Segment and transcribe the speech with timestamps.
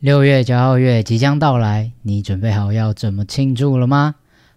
[0.00, 4.14] 六月骄傲月即将到来，你准备好要怎么庆祝了吗？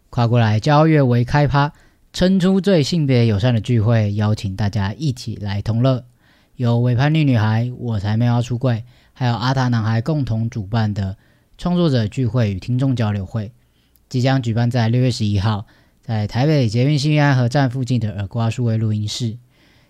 [0.09, 1.73] 跨过来骄傲月为开趴，
[2.13, 6.05] 撑出最性别友善的聚会，邀请大家一起来同乐。
[6.55, 11.17] 由伪叛逆女孩、我才没有要出柜，还有阿塔男孩共同主办的
[11.57, 13.51] 创作者聚会与听众交流会，
[14.07, 15.65] 即将举办在六月十一号，
[16.01, 19.35] 在台北捷运新安河站附近的耳瓜数位录音室。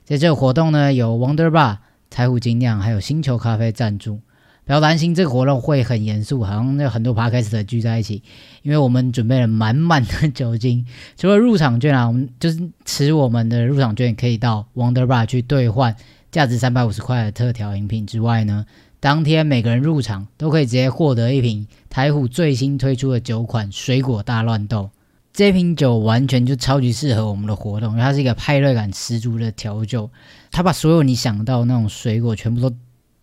[0.04, 1.78] 在这个活动呢，有 Wonder Bar、
[2.10, 4.20] 财虎精酿还有星球咖啡赞助。
[4.66, 8.24] 不要担心，这个活动会很严肃，好像有很多 podcast 聚在一起，
[8.62, 10.86] 因为我们准备了满满的酒精，
[11.18, 15.94] 除了入场券啊，我们就是持我们的入场券可以到 Wonder Bar 去兑换
[16.32, 18.66] 价值三百五十块的特调饮品之外呢，
[19.02, 24.90] 当天每个人入场都可以直接获得一瓶台虎最新推出的酒款水果大乱斗，
[25.34, 30.10] 这瓶酒完全就超级适合我们的活动，因为它是一个派对感十足的调酒，
[30.52, 32.74] 它把所有你想到那种水果全部都。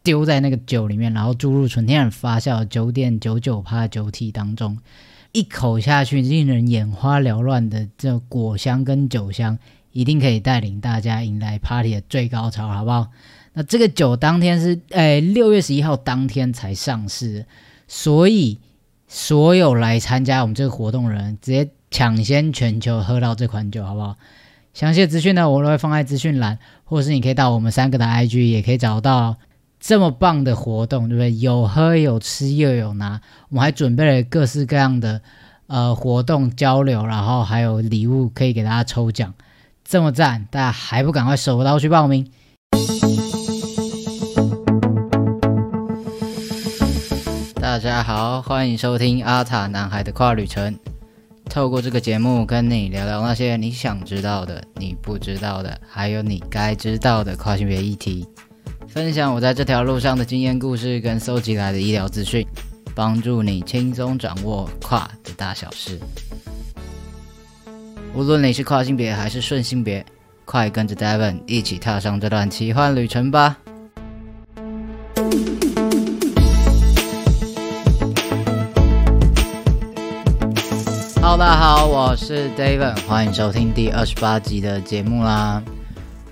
[0.02, 4.78] 丢在那个酒里面，然后注入纯天然发酵酒店九九趴酒体当中，
[5.32, 9.58] 一口下去，令人眼花缭乱的这果香跟酒香，
[9.92, 13.08] 一定可以带领大家迎来 party 的最高潮，好不好？
[13.52, 17.44] 那这个酒当天是诶六月十一号当天才上市，
[17.86, 18.58] 所以
[19.06, 24.16] 所有来参加我们这个活动的人，直接抢先全球喝到这款酒，好不好？
[24.72, 29.36] 详细的资讯呢，我都会放在资讯栏，或是你可以到我们三个的 IG 也可以找到。
[29.80, 31.34] 这么棒的活动，对不对？
[31.34, 35.22] 有喝有吃又有拿，我们还准备了各式各样的
[35.68, 39.32] 呃活动交流，然后还有礼物可以给大家抽奖，
[39.82, 42.30] 这么赞，大家还不赶快手刀去报名？
[47.58, 50.78] 大家好，欢迎收听阿塔男孩的跨旅程，
[51.48, 58.28] 透过这个节目跟你聊聊那些你想知道的、你不知道的，还有你该知道的跨性别议题。
[58.92, 62.44] 分享我在这条路上的经验故事跟搜集来的医疗资讯，
[62.92, 65.96] 帮助你轻松掌握跨的大小事。
[68.12, 70.04] 无论你是跨性别还是顺性别，
[70.44, 73.56] 快跟着 Devon 一起踏上这段奇幻旅程吧
[81.22, 85.62] ！Hello，大家好，我是 Devon，欢迎收听第二十八集的节目啦。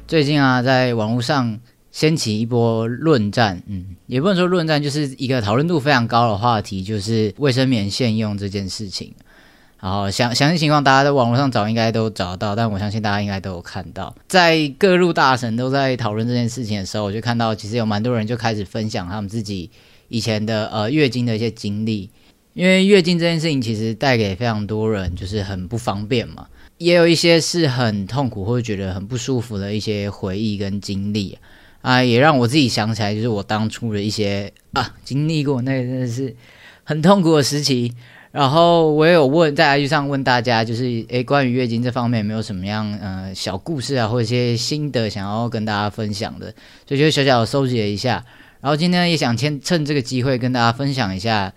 [0.08, 1.56] 最近啊，在网络上。
[1.98, 9.12] 掀起一波论战，嗯，也不能说论战，就是一个讨论度非常高的话题，就是卫生棉限用这件事情。
[9.80, 19.68] 然后详详细情况，大家在网络上找应该都找得到，但我相信大家应该都有看到，在各路大神都在讨论这件事情的时候，我就看到其实有蛮多人就开始分享他们自己
[20.06, 22.08] 以前的呃月经的一些经历，
[22.54, 26.46] 因为月经这件事情其实带给非常多人就是很不方便嘛，
[26.78, 31.36] 也有一些是很痛苦或者觉得很不舒服的一些回忆跟经历。
[31.80, 36.34] 啊也让我自己想起来，就是我当初的一些啊经历过，那真的是
[36.84, 37.94] 很痛苦的时期。
[38.30, 46.52] 然后我也有问在 IG 上问大家，就是诶，关于月经这方面有没有什么样呃小故事啊，或者一些心得想要跟大家分享的，
[46.86, 48.22] 所以就小小的收集了一下。
[48.60, 51.52] 然后今天也想趁趁这个机会跟大家分享一下，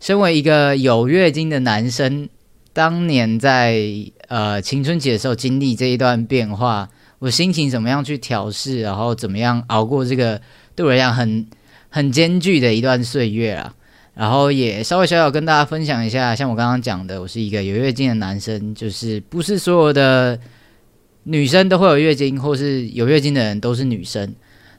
[0.00, 2.28] 身为一个有月经的男生，
[2.72, 3.80] 当年在
[4.26, 6.88] 呃青春期的时候经历这一段变化。
[7.18, 10.40] 我心情怎么样去调试，然后怎么样熬过这个
[10.74, 11.46] 对我来讲很
[11.88, 13.74] 很艰巨的一段岁月啊？
[14.14, 20.38] 然后也稍微小小跟大家分享一下，像我刚刚讲的，我是一个有月经的男生，就是不是所有的
[21.24, 24.34] 女生都会有月经，或是有月经的人都是女生。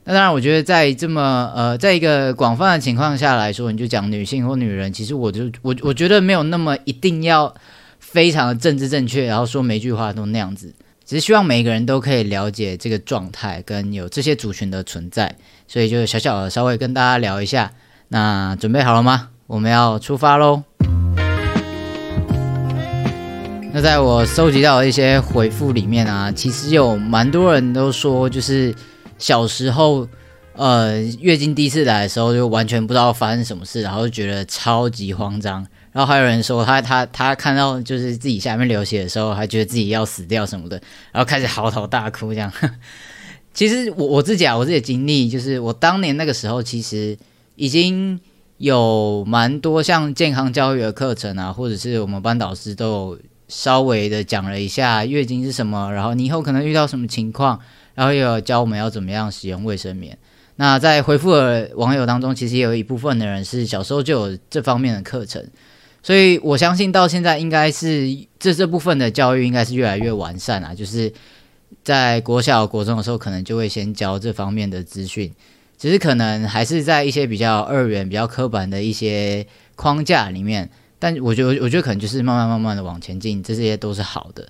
[0.06, 7.54] 那当然，我觉得在这么呃，在一个广泛的情况下来说，你就讲女性或女人，其实我就我我觉得没有那么一定要
[8.00, 10.74] 非常的政治正确，然后说每句话都那样子。
[11.08, 15.34] 只是希望每一个人都可以了解这个状态，跟有这些族群的存在，
[15.66, 17.72] 所以就小小的稍微跟大家聊一下。
[18.10, 19.30] 那准备好了吗？
[19.48, 20.64] 我们要出发喽！
[23.72, 28.76] 那在我收集到的一些回复里面啊，其实有蛮多人都说，就是
[29.18, 30.06] 小时候，
[30.58, 35.66] 呃，月经第一次来的时候，就完全不知道发生什么事，然后就觉得超级慌张。
[35.98, 40.80] 然后还有人说他他他看到就是自己下面流血的时候，还觉得自己要死掉什么的，
[41.12, 42.54] 然后开始嚎啕大哭这样。
[43.52, 47.18] 其实我我自己啊，我自己经历就是我当年那个时候其实
[47.56, 48.20] 已经
[48.58, 57.60] 有蛮多像健康教育的课程啊，或者是我们班导师都有稍微的讲了一下月经是什么，然后你以后可能遇到什么情况，
[57.96, 60.16] 然后也有教我们要怎么样使用卫生棉。
[60.58, 65.44] 那在回复的网友当中，其实有一部分的人是小时候就有这方面的课程。
[66.08, 68.08] 所以我相信到现在应该是
[68.40, 71.12] 这这部分的教育应该是越来越完善啊，就是
[71.84, 75.30] 在国小、国中的时候，可能就会先教这方面的资讯，
[75.78, 79.46] 只是可能还是在一些比较二元、比较刻板的一些
[79.76, 80.70] 框架里面。
[80.98, 84.48] 但我觉得，我觉得可能就是慢慢慢慢的往前进，这些都是好的。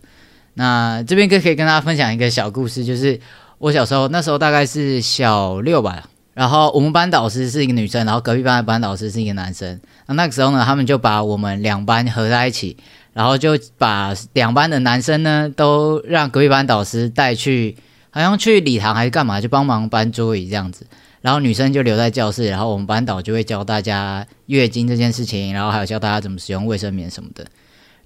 [0.54, 3.20] 那这边可可以跟大家分享一个小故事，就是
[3.58, 6.08] 我小时候那时候大概是小六吧，
[6.38, 9.80] 然后我们班导师是一个女生，然后隔壁班的班导师是一个男生。
[10.06, 12.78] 那那个时候呢，他们就把我们两班合在一起，
[13.14, 17.76] 然后就把两班的男生呢都让隔壁班导师带去，
[18.12, 20.86] 好像去礼堂还是干嘛，就帮忙搬桌椅这样子。
[21.22, 27.44] 然后女生就留在教室，然后我们班导就会教大家月经这件事情，然后还有教大家怎么使用卫生棉什么的。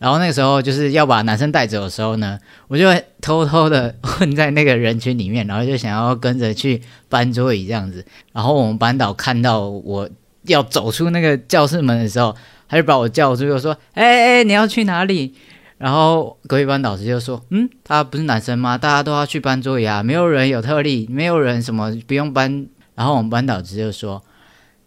[0.01, 2.88] 然后那个时候就是要把男生带走的时候呢，我就
[3.21, 8.03] 偷偷的 混在那个人群里面，然后就想要跟着去搬桌椅这样子。
[8.33, 10.09] 然后我们班导看到我
[10.48, 12.36] 要走出那个教室门的时候，
[12.68, 15.36] 他就把我叫住，就说：“哎哎，你要去哪里？”
[15.77, 18.75] 然后隔壁班导师就说：“嗯，他不是男生吗？
[18.80, 22.65] 大家都要去搬桌椅啊，没有人有特例，没有人什么不用搬。”
[22.98, 24.24] 然后我们班导师就说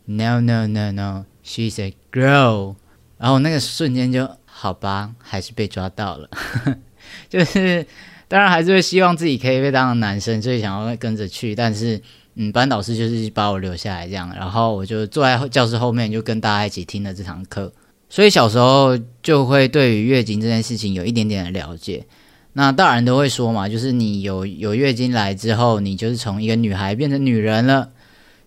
[0.06, 2.75] ：“No no no no，she's a girl。”
[3.16, 4.28] 然后那个瞬间就。
[4.64, 6.26] 好吧，还是被抓到了，
[7.28, 7.87] 就是
[8.28, 11.55] 当然还是会希望自己可以被当成男生，所以想要跟着去。
[11.55, 12.00] 但是，
[12.37, 17.70] 嗯，班导师就是把我留下来这样，然后我就坐在教室后面，就跟大家一起听了这堂课。
[18.08, 22.06] 所以小时候就会对于月经这件事情有一点点的了解。
[22.55, 27.90] 那大人都会说嘛，就是你有有月经来之后，你就是从一个女孩变成女人了。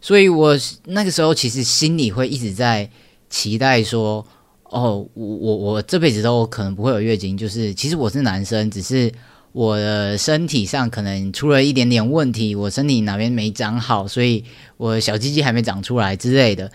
[0.01, 2.89] 所以我那个时候其实心里会一直在
[3.29, 4.25] 期待说。
[4.69, 9.11] 哦，我我我这辈子都可能不会有月经，就是其实我是男生，只是
[9.53, 14.43] 我的身体上可能出了一点点问题，我身体哪边没长好，所以
[14.75, 16.69] 我小鸡鸡还没长出来之类的，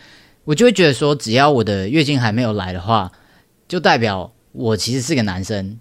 [0.44, 3.12] 我就会觉得说，只要我的月经还没有来的话，
[3.69, 5.79] 就代表我其实是个男生，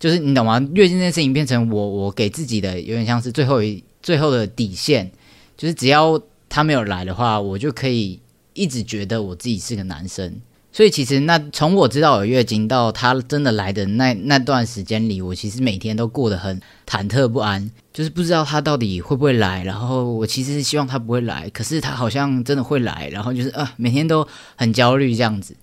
[0.00, 0.58] 就是你懂吗？
[0.74, 5.10] 月经这件事情变成我我给自己的有点像是最后一最后的底线，
[5.56, 8.20] 就是只要他没有来的话，我就可以
[8.54, 10.40] 一直觉得我自己是个男生。
[10.70, 19.64] 所以其实那从我知道有月经到他真的来的那那段时间里，我其实每天都过得很忐忑不安，就是不知道他到底会不会来。
[19.64, 25.56] 然后我其实是希望他不会来，可是他好像真的会来，然后就是啊，每天都很焦虑这样子。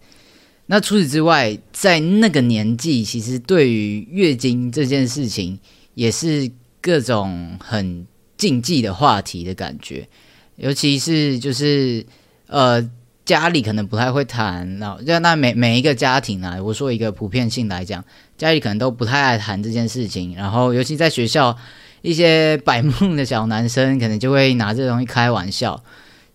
[0.65, 5.57] 那除此之外，在那个年纪，其实对于月经这件事情
[5.93, 6.51] 也是
[6.81, 8.05] 各种很
[8.35, 10.09] 禁忌的话题的感觉，
[10.55, 12.05] 尤其是就是
[12.47, 12.89] 呃。
[13.25, 18.05] 家里可能不太会谈，然后那那每每一个家庭啊，我说一个普遍性来讲，
[18.37, 20.35] 家里可能都不太爱谈这件事情。
[20.35, 21.57] 然后，尤其在学校，
[22.03, 25.83] 一些百梦的小男生可能就会拿这东西开玩笑。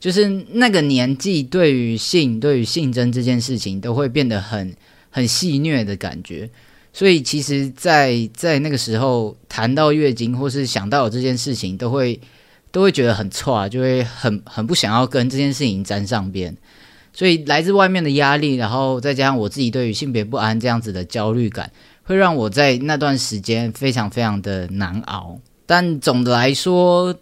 [0.00, 4.74] 就是那个年纪，对于性、对于性征这件事情，都会变得很
[5.10, 6.50] 很戏谑的感觉。
[6.92, 12.18] 所以，其实，在在那个时候谈到月经，或是想到这件事情，都会
[12.72, 16.56] 都会觉得很错啊，就会很很不想要跟这件事情沾上边。
[17.12, 21.70] 所以来自外面的压力，然后再加上我自己对于性别不安这样子的焦虑感，
[22.04, 25.38] 会让我在那段时间非常非常的难熬。
[25.66, 27.14] 但总的来说，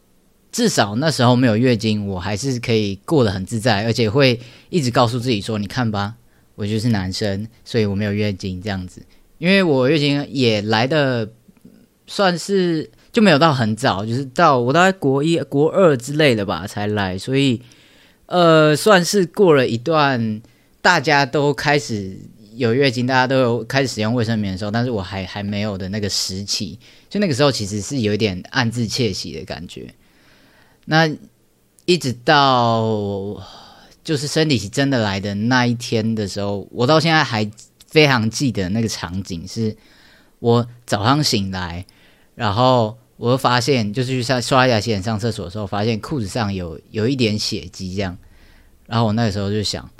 [0.52, 4.38] 至少那时候没有月经，我还是可以过得很自在，而且会
[4.68, 6.14] 一直告诉自己说：“你看吧，
[6.54, 9.02] 我就是男生，所以我没有月经这样子。”
[9.38, 11.28] 因为我月经也来的
[12.06, 17.62] 算是就没有到很早，就是到我大概国一、国二之类的吧才来，所以。
[18.28, 20.42] 呃，算是过了一段
[20.82, 22.14] 大家都开始
[22.56, 29.94] 有月经，大家都有开始使用卫生棉的时候，但是我还还没有的那个时期，就那个时候其实是有一点暗自窃喜的感觉。
[30.84, 31.08] 那
[31.86, 33.42] 一直到
[34.04, 37.50] 就是生理期真的来的那一天的时候，我到现在还
[37.86, 39.74] 非常记得那个场景，是
[40.38, 41.86] 我早上醒来，
[42.34, 42.98] 然后。
[43.18, 48.16] 我发现，就是去刷刷牙、洗脸、上厕所的时候，发现裤子上有有一点血迹，这样。
[48.86, 49.90] 然后我那个时候就想，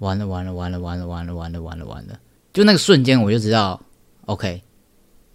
[0.00, 2.20] 完了，完了，完了，完了，完了，完了，完了，完了。
[2.52, 3.80] 就那个瞬间，我就知道
[4.26, 4.60] ，OK，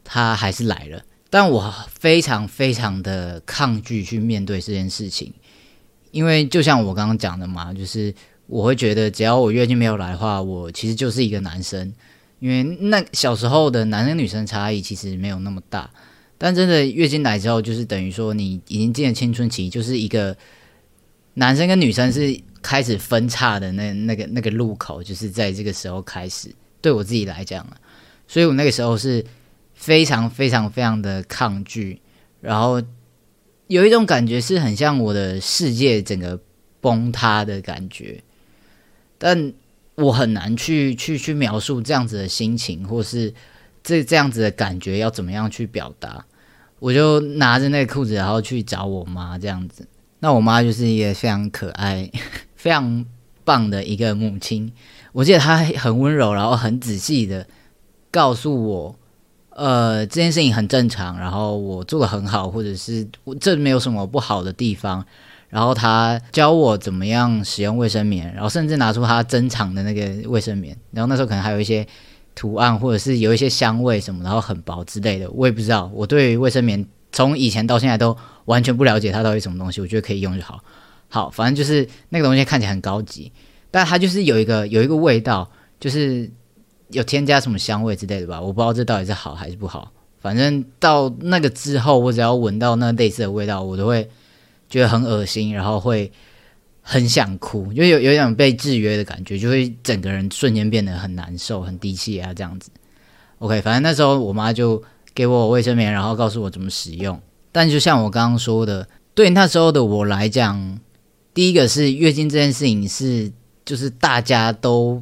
[0.04, 1.02] 他还是来了。
[1.30, 5.34] 但我非常非常的抗拒去面对这件事情，
[6.12, 8.14] 因为就像我刚刚讲的嘛，就是
[8.48, 11.92] 我会觉得，只要我月经没有来的话，我其实就是一个男生。
[12.40, 15.90] 因为那小时候的男生女生差异其实没有那么大。
[16.38, 20.36] 但真的月经来之后，就是等于说你已经进了青春期，就是一个
[21.36, 26.54] 男生跟女生是开始分叉的那那个那个路口，就是在这个时候开始。
[26.82, 27.66] 对我自己来讲
[28.28, 29.26] 所以我那个时候是
[29.74, 32.02] 非常非常非常的抗拒，
[32.42, 32.82] 然后
[33.68, 36.38] 有一种感觉是很像我的世界整个
[36.82, 38.22] 崩塌的感觉，
[39.18, 39.54] 但
[39.96, 43.34] 我很难去去去描述这样子的心情，或是
[43.84, 46.26] 这这样子的感觉要怎么样去表达。
[46.80, 49.88] 我就拿着那个裤子，然后去找我妈这样子。
[50.20, 52.10] 那我妈就是一个非常可爱、
[52.56, 53.06] 非常
[53.44, 54.72] 棒的一个母亲。
[55.12, 57.46] 我记得她很温柔，然后很仔细的
[58.12, 58.96] 告诉我，
[59.52, 63.08] 呃，这件事情很正常，然后我做的很好，或者是
[63.40, 65.06] 这没有什么不好的地方。
[65.50, 70.76] 然后她教我怎么样使用卫生棉，然后甚至拿出她珍藏的那个卫生棉。
[70.92, 71.86] 然后那时候可能还有一些
[72.36, 75.92] 图案，或者是有一些香味什么，然后很薄之类的，我也不知道。
[75.94, 78.16] 我对卫生棉从以前到现在都。
[78.46, 80.62] 完全不了解它到底什么东西，我觉得可以用就好。
[81.08, 83.32] 好，反正就是那个东西看起来很高级，
[83.72, 85.50] 但它就是有一个有一个味道，
[85.80, 86.30] 就是
[86.90, 88.42] 有添加什么香味之类的吧。
[88.42, 89.94] 我不知道这到底是好还是不好。
[90.20, 94.10] 反正到那个之后，我只要闻到那类似的味道，我都会
[94.68, 96.12] 觉得很恶心，然后会
[96.86, 102.70] 很想哭，就有有一种被制约的感觉，就会整个人瞬间变得很难受、很低气啊这样子。
[103.40, 104.84] OK，反正那时候我妈就
[105.16, 107.20] 给我卫生棉，然后告诉我怎么使用。
[107.54, 110.80] 但就像我刚刚说的，对那时候的我来讲，
[111.34, 113.32] 第一个是月经这件事情是
[113.64, 115.02] 就是大家都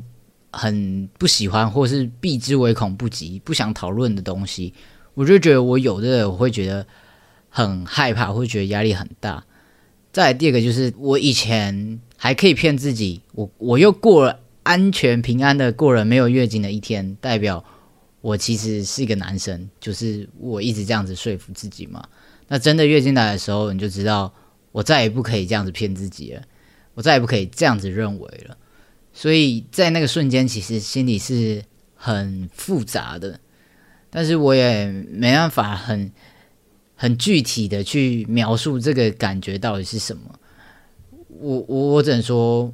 [0.52, 4.74] 很不喜欢，或是避之唯恐不及，不想讨论的东西。
[5.16, 6.86] 我就觉得我有的我会觉得
[7.50, 9.44] 很害怕，会觉得压力很大。
[10.12, 17.64] 再第二个就是我以前还可以骗自己，我我又过了安全平安的过了没有月经的一天，代表
[18.20, 22.04] 我其实是一个男生，就是我一直这样子说服自己嘛。
[22.48, 24.34] 那真的月经来的时候，你就知道
[24.74, 26.42] 我再也不可以这样子骗自己了，
[26.94, 28.58] 我再也不可以这样子认为了。
[29.14, 31.64] 所以在那个瞬间，其实心里是
[31.96, 33.40] 很复杂的，
[34.10, 36.12] 但是我也没办法很
[37.02, 40.22] 很具体的去描述这个感觉到底是什么。
[41.40, 42.72] 我我我只能说，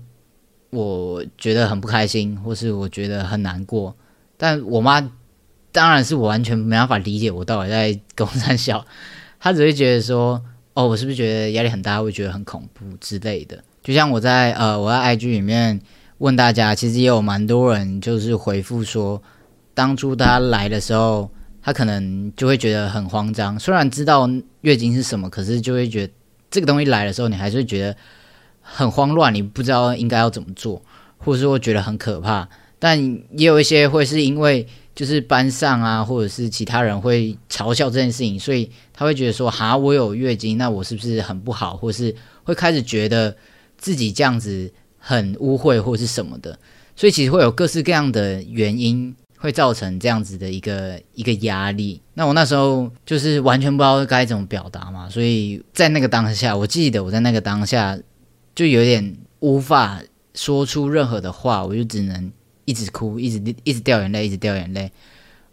[0.70, 3.96] 我觉得很不开心，或是我觉得很难过。
[4.36, 5.00] 但我妈
[5.72, 8.86] 当然是我完全没办法理解我到底在公山笑。
[9.40, 10.44] 她只会觉得说，
[10.74, 13.64] 哦，我是不是觉得压力很大，会觉得很恐怖之类的。
[13.82, 15.80] 就像我在呃我在 IG 里面
[16.18, 19.24] 问大家，其实也有蛮多人就是回复说，
[19.74, 21.32] 当初他来的时候，
[21.68, 23.60] 他可能就会觉得很慌张。
[23.60, 24.26] 虽然知道
[24.62, 26.14] 月经是什么，可是就会觉得
[26.50, 27.98] 这个东西来的时候，你还是觉得
[28.62, 30.82] 很慌乱，你不知道应该要怎么做，
[31.18, 32.48] 或者是会觉得很可怕。
[32.80, 32.98] 但
[33.32, 34.66] 也有一些会是因为。
[34.98, 43.38] 就是班上啊，或者是其他人会嘲笑这件事情，所以他会觉得说：“哈，我有月经，那我是不是很不好？”或是会开始觉得
[43.78, 46.58] 自己这样子很污秽，或是什么的。
[46.96, 52.02] 所以其实会有各式各样的原因会造成这样子的一个一个压力。
[52.14, 57.98] 那我那时候就是完全不知道该怎么表达嘛，所以在那个当下，我记得我在那个当下
[58.54, 60.02] 就有点无法
[60.34, 62.32] 说出任何的话，我就只能。
[62.70, 64.92] 一直哭，一直一直掉眼泪，一直掉眼泪。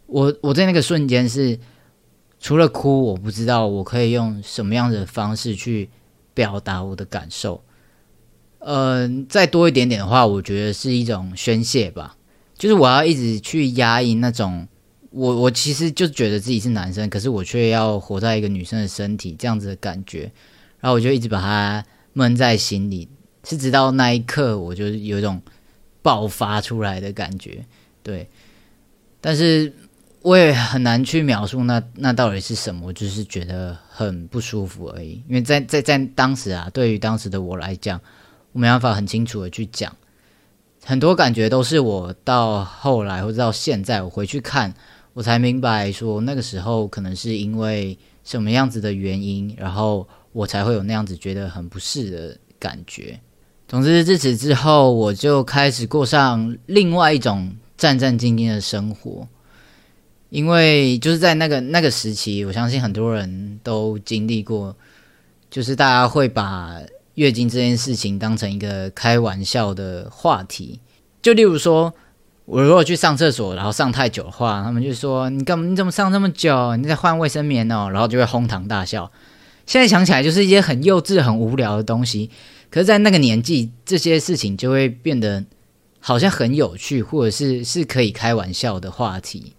[0.07, 1.57] 我我在那个瞬间是
[2.41, 5.89] 除了哭，我不知道我可以用什么样的方式去
[6.35, 7.63] 表达我的感受。
[8.59, 12.17] 嗯，再多一点点的话，我觉得是一种宣泄吧。
[12.57, 14.67] 就是我要一直去压抑那种
[15.11, 20.31] 我我其实就觉得自己是男生，可是我却要活在一个女生的身体这样子的感觉。
[20.81, 23.09] 然后我就一直把它闷在心里，
[23.45, 25.43] 是直到那一刻，我就有一种。
[26.05, 27.65] 爆发出来的感觉，
[28.03, 28.29] 对，
[29.23, 29.73] 但是
[30.21, 35.13] 我也很难去描述那那到底是什么，就是觉得很不舒服而已。
[35.27, 37.99] 因为在在在当时啊，对于当时的我来讲，
[38.53, 39.97] 我没办法很清楚的去讲，
[40.85, 44.73] 很多感觉都是我到后来或者到现在我回去看，
[45.15, 53.19] 我才明白说那个时候可能是因为什么样子的原因，然后我才会有那样子觉得很不适的感觉。
[53.67, 59.27] 总之，自此之后，我就开始过上另外一种战战兢兢的生活。
[60.29, 64.77] 因为就是在那个那个时期，我相信很多人都经历过，
[65.49, 66.79] 就是大家会把
[67.15, 70.81] 月经这件事情当成一个开玩笑的话题。
[71.23, 71.93] 就例如说，
[72.45, 76.77] 我如果去上厕所，然后上太久的话，他们就说：“你干嘛你怎么上这么久？
[76.77, 79.11] 你在换卫生棉哦？”然后就会哄堂大笑。
[79.67, 82.31] 现在想起来，就是一些很幼稚、很无聊的东西。
[82.71, 85.43] 可是，在那个年纪，这些事情就会变得
[86.01, 89.55] 好像很有趣，或者是是可以开玩笑的话题。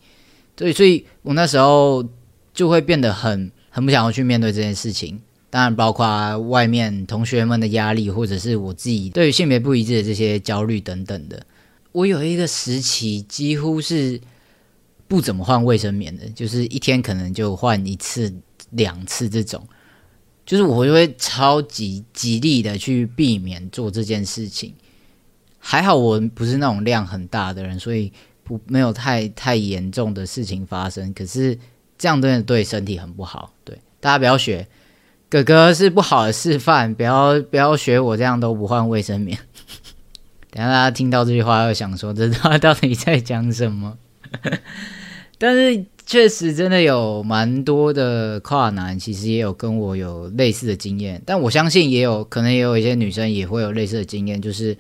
[0.56, 2.06] 对，所以我那时候
[2.54, 5.20] 就会变得很很不想要去面对这件事情。
[5.56, 11.46] 当然，包括外面同学们的压力，或者是我自己对于性别不一致的这些焦虑等等的。
[11.94, 14.20] 我有一个时期几乎是
[15.08, 18.36] 不怎么换卫生棉的，就是一天可能就换一次、
[18.72, 19.66] 两次这种。
[20.46, 24.74] 就是我就会超级极力的去避免做这件事情，
[25.58, 28.12] 还好我不是那种量很大的人，所以
[28.44, 31.14] 不没有太太严重的事情发生。
[31.14, 31.58] 可是
[31.98, 34.68] 这样真的对身体很不好，对大家不要学。
[35.44, 39.38] 哥哥是不好的示范，不要不要学我这样都不换卫生棉。
[40.50, 43.98] 等下大家听到这句话，又想说这他到底在讲什么？
[45.38, 51.22] 但是确实真的有蛮多的跨男，其实也有跟我有类似的经验。
[51.26, 54.78] 但我相信也有可能也有一些女生也会有类似的经验，就是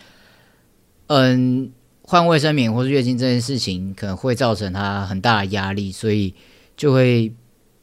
[1.07, 1.69] 嗯，
[2.01, 6.33] 换卫生棉或是月经这件事情可能会造成她很大的压力，所以
[6.77, 7.33] 就会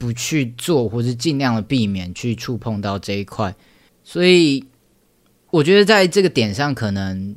[0.03, 3.55] 不去做，或是尽量的避免去触碰到这一块。
[4.03, 4.65] 所以
[5.51, 7.37] 我觉得在这个点上，可能。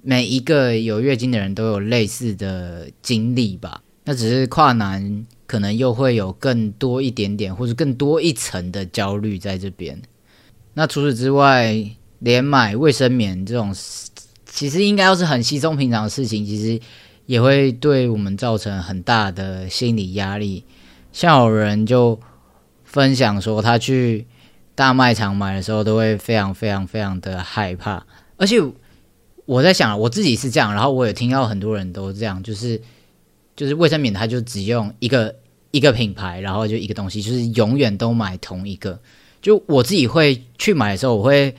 [0.00, 10.00] 每一个有月经的人都有类似的经历吧，那只是跨男可能又会有更多一点点，或者更多一层的焦虑在这边。
[10.74, 11.84] 那除此之外，
[12.20, 13.74] 连买卫生棉这种，
[14.46, 16.80] 其实应该要是很稀松平常的事情，其实
[17.26, 20.62] 也会对我们造成很大的心理压力。
[21.18, 22.20] 像有人就
[22.84, 24.24] 分享说，他去
[24.76, 28.06] 大卖场买的时候，都会非常非常非常的害怕，
[28.36, 28.62] 而且。
[29.46, 32.78] 我在想，我自己是这样，然后我也听到很多人都这样，就是
[33.56, 35.34] 就是卫生棉，它就只用一个
[35.70, 39.00] 一个品牌，然后就一个东西，就是永远都买同一个。
[39.40, 41.54] 就我自己会去买的时候，我会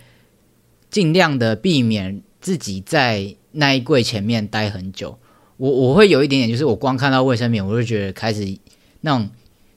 [0.91, 5.17] 尽量的避免自己在那一柜前面待很久。
[5.57, 8.55] 我我会有一点点，就是我光看到卫生棉，我就觉得开始
[9.01, 9.27] 那种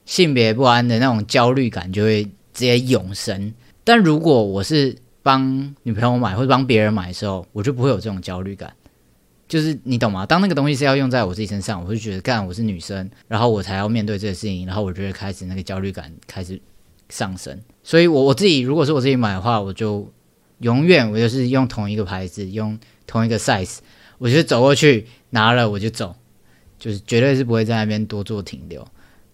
[0.05, 2.31] 性别不安的那种焦虑感就会直
[2.65, 3.53] 接涌生。
[3.83, 8.73] 但如果我是帮女朋友买或者帮别人买的时候，我就不会有这种焦虑感，
[9.47, 10.25] 就是你懂吗？
[10.25, 16.59] 当那个东西是要用在我自己身上，我就觉得干我是女生，然后我才要面对这个事情，然后我就会开始那个焦虑感开始
[17.09, 17.59] 上升。
[17.83, 20.11] 所以，我我自己如果是我自己买的话，我就
[20.59, 23.77] 永远我就是用同一个牌子，用同一个 size，
[24.17, 26.15] 我就走过去拿了我就走，
[26.79, 28.85] 就是绝对是不会在那边多做停留。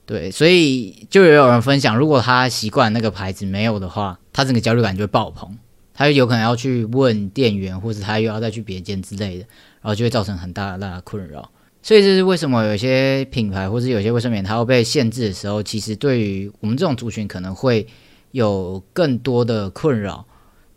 [0.09, 5.55] 对，所以就也有人分享，如果他习惯那个牌子没有的话，他整个焦虑感就会爆棚。
[5.93, 9.45] 他有可能要去问店员，或者他又要再去别间之类的，
[9.81, 11.51] 然后就会造成很大的困扰。
[11.83, 17.85] 所以这是为什么有些品牌或者有些卫生棉它会被限制的时候，其实对于我们这种族群可能会
[18.31, 20.25] 有更多的困扰。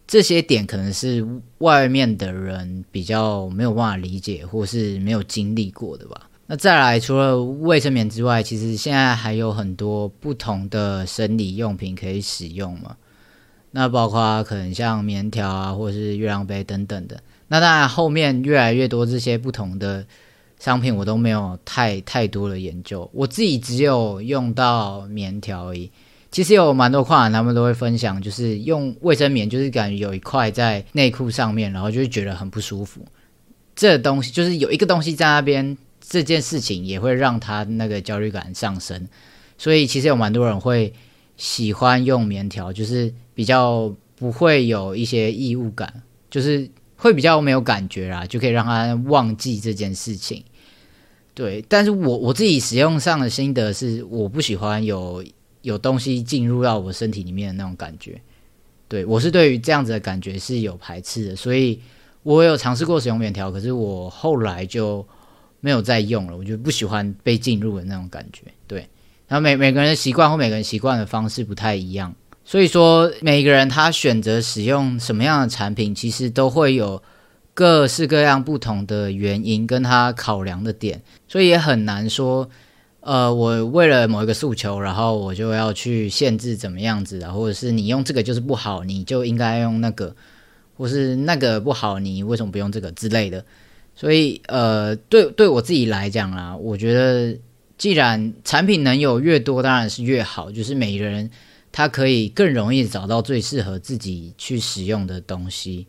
[0.07, 1.27] 这些点可能是
[1.59, 6.29] 外面的人比较没有办法理解，或是没有经历过的吧。
[6.47, 12.97] 那再来，除了卫生棉之外，其实现在还有很多不同的生理用品可以使用嘛。
[13.71, 17.23] 那包括可能像棉条啊，或者是月亮杯等等的。
[17.49, 20.05] 那当然，后面越来越多这些不同的
[20.59, 23.09] 商品，我都没有太太多的研究。
[23.15, 25.91] 我自己只有用到棉条而已。
[26.31, 33.05] 其实有蛮多跨男他们都会分享，就是用卫生棉，就是感觉有一块在内裤上面，然后就会觉得很不舒服。
[33.75, 35.77] 这东西就是有一个东西在那边，
[36.07, 39.09] 这件事情也会让他那个焦虑感上升。
[39.57, 40.93] 所以其实有蛮多人会
[41.37, 43.15] 喜欢用棉条，就是。
[43.35, 50.45] 比较不会有一些异物感，就是会比较没有感觉啦，就可以让他忘记这件事情。
[51.33, 55.25] 对，但是我我自己使用上的心得是，我不喜欢有
[55.63, 58.21] 有东西进入到我身体里面的那种感觉。
[58.87, 61.81] 对我是对于这样子的感觉是有排斥的，所以
[62.23, 65.09] 我有尝试过使用棉条，可是我后来就
[65.63, 66.37] 没有再用了。
[66.37, 68.43] 我就不喜欢被进入的那种感觉。
[68.67, 68.87] 对，
[69.27, 72.15] 然后每每个人的习惯或每个人习惯的方式不太一样。
[72.45, 77.01] 所以说，每个人他选择使用什么样的产品，其实都会有
[77.55, 82.51] 各式各样不同的原因跟他考量的点，所以也很难说，
[82.99, 90.17] 呃，我为了某一个诉求，然后我就要去限制怎么样子的，或者是你用这个就是不好，你就应该用那个，
[90.77, 93.45] 或是那个不好，你为什么不用这个之类的。
[93.95, 97.37] 所以，呃，对对我自己来讲啊，我觉得
[97.79, 101.31] 既然产品能有越多，当然是越好，就是每个人。
[101.75, 105.87] 他可以更容易找到最适合自己去使用的东西，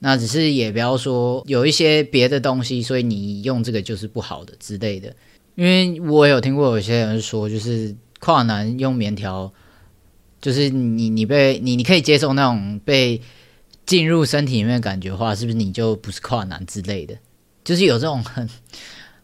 [0.00, 5.14] 那只是也不要说有一些别的东西，所以你用这个就是不好的之类的。
[5.54, 9.52] 因为我有听过有些人说，就是跨男用棉条，
[10.40, 13.20] 就是你你被你你可以接受那种被
[13.86, 17.14] 进入身体里面的感觉的话，是不是你就不是跨男之类的？
[17.64, 18.48] 就是有这种很。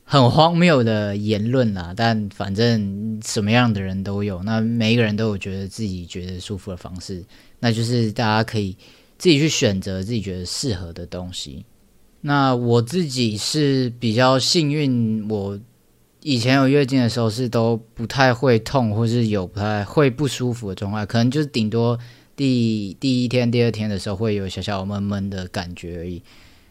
[0.08, 7.24] 很荒谬的言论啦，但反正什么样的人都有，那每一个人都有觉得自己觉得舒服的方式，
[7.58, 8.76] 那就是大家可以
[9.18, 11.64] 自己去选择自己觉得适合的东西。
[12.20, 15.58] 那我自己是比较幸运，我
[16.22, 21.98] 以前有月经的时候是都不太会痛，或是有不太会不舒服的状态，可能就是顶多
[22.36, 26.22] 第第一天、第二天的时候会有小小闷闷的感觉而已，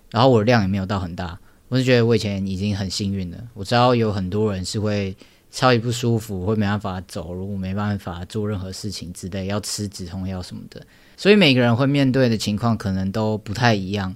[0.09, 1.37] 然后我的量也没有到很大。
[1.67, 3.37] 我是觉得我以前已经很幸运了。
[3.53, 5.15] 我知道有很多人是会
[5.51, 10.81] 超级不舒服，会没办法走路，没办法做任何事情之类，要吃止痛药什么的。
[11.17, 14.15] 所以每个人会面对的情况可能都不太一样。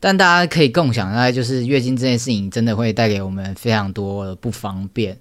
[0.00, 5.18] 但大家可以共享，大概就是月经这件事情真的会带给我们非常多的不方便。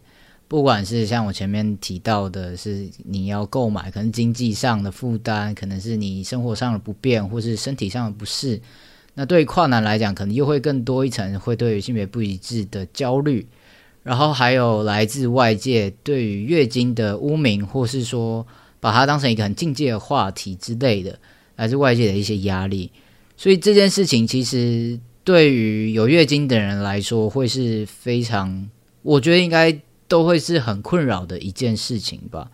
[0.48, 8.62] 不管是像我前面提到的，是你要购买，可能经济上的负担，可能是你生活上的不便，或是身体上的不适。
[9.20, 13.48] 那对于跨男来讲，可能又会更多一层，会对于性别不一致的焦虑。
[14.04, 18.46] 然后还有来自外界对于月经的污名，或是说
[18.80, 21.18] 把它当成一个很境界的话题之类的，
[21.56, 22.92] 来自外界的一些压力。
[23.36, 28.70] 所以这件事情其实对于有月经的人来说，会是非常，
[29.02, 29.78] 我觉得应该
[30.08, 32.52] 都会是很困扰的一件事情吧。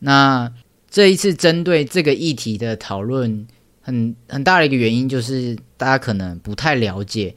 [0.00, 0.52] 那
[0.90, 3.46] 这一次针对这个议题的讨论，
[3.84, 7.32] 很很大的一个原因就是大家可能不太了解，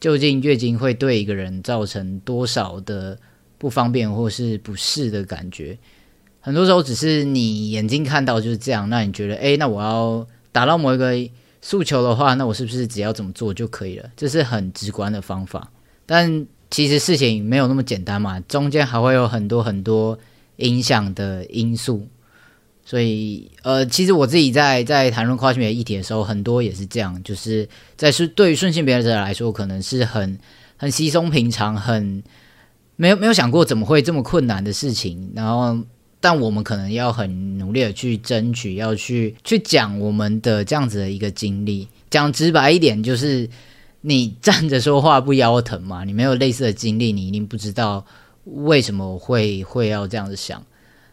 [0.00, 3.16] 究竟月经会对一个人造成多少的
[3.56, 5.78] 不方便或是不适的感觉。
[6.40, 11.14] 很多时候只是你眼睛看到就是这样，那你觉得，哎，那我要达到某一个。
[11.62, 14.10] 诉求的话，那我是不是只要怎么做就可以了？
[14.16, 15.70] 这是很直观的方法，
[16.06, 20.18] 但其实事情没有那么简单嘛，中间还会有很多很多
[20.56, 22.08] 影响的因素。
[22.90, 30.36] 所以，呃，其实我自己在在谈论跨性别议题的时候，很多也是这样，就是在是对于顺性别者来说，可能是很
[30.76, 32.20] 很稀松平常，很
[32.96, 35.78] 没有没有想过怎么会这么困难的事情，然后。
[36.22, 41.88] 但我们可能要很努力的去争取，要去去讲我们的这样子的一个经历。
[42.10, 43.48] 讲直白一点，就是
[44.02, 46.04] 你站着说话不腰疼嘛？
[46.04, 48.04] 你没有类似的经历，你一定不知道
[48.44, 50.62] 为什么会会要这样子想。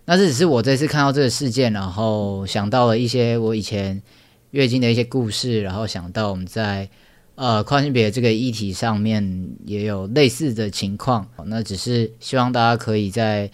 [0.07, 4.01] 那这只是我这次看到这个事件，然后想到了一些我以前
[4.49, 6.89] 月经的一些故事，然后想到我们在
[7.35, 11.27] 呃跨性别这个议题上面也有类似的情况。
[11.45, 13.51] 那只是希望大家可以在。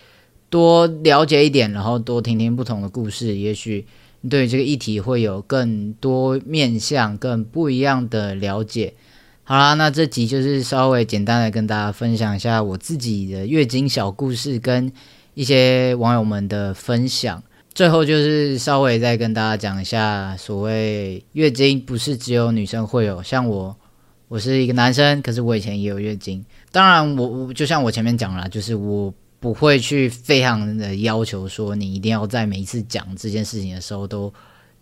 [0.50, 3.88] 多了解一点，然后多听听不同的故事，也许
[4.30, 8.94] 对这个议题会有更多面向、更不一样的了解。
[9.44, 14.94] 好啦，那这集就是稍微简单的跟大家分享一下我自己的月经小故事，跟
[15.34, 17.44] 一些网友们的分享。
[17.74, 23.76] 最后就是稍微再跟大家讲一下，所谓月经不是只有女生会有，像我，
[24.28, 26.44] 我是一个男生，可是我以前也有月经。
[26.72, 29.14] 当然，我我就像我前面讲了，就是我。
[29.44, 34.34] 不会去非常的要求说你一定要在每一次讲这件事情的时候都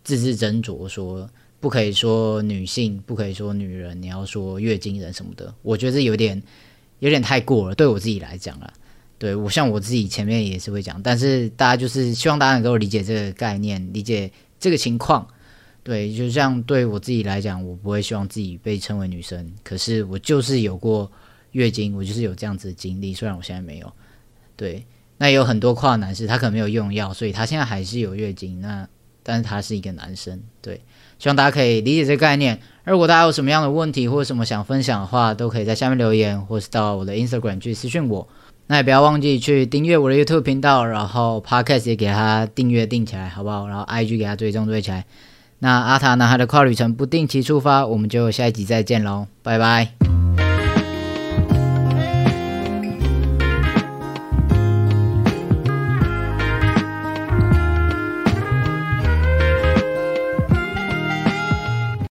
[0.04, 1.28] 字字斟酌，说
[1.60, 5.52] 不可以说女性，不可以说女人，你要说月经人什么的。
[5.64, 6.40] 我觉得有点
[7.00, 8.72] 有点太过了，对我自己来讲了。
[9.22, 15.28] 对我像我自己前面也是会讲，但是大家就是希望大家能够理解这个概念，理解这个情况。
[15.84, 21.12] 对，就像对我自己来讲，我不会希望自己被称为女生，可是我就是有过
[21.52, 23.94] 月经，我就是有这样子的经历，虽然我现在没有。
[24.56, 24.84] 对，
[25.20, 28.60] 那也有很多跨男士，他可能没有用药，所以他现在还是有月经。
[28.60, 28.90] 那
[29.22, 30.82] 但是他是一个男生，对，
[31.20, 32.60] 希望大家可以理解这个概念。
[32.86, 38.28] 如果大家有什么样的问题或者什么想分享的话，都可以在下面留言，或是到我的 Instagram 去私讯我。
[38.72, 43.68] 那也不要忘记去订阅我的 YouTube 频道，然后 Podcast 也给他订阅订起来，好不好？
[43.68, 45.04] 然后 IG 给他追踪追起来。
[45.60, 46.26] 那阿塔呢？
[46.30, 50.31] 他的跨旅程不定期出发，我们就下一集再见喽，拜拜。